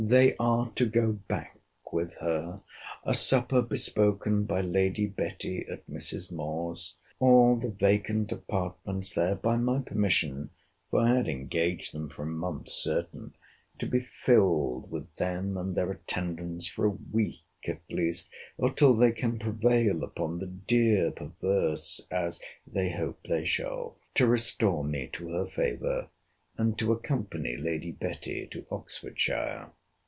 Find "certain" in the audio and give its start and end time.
12.69-13.35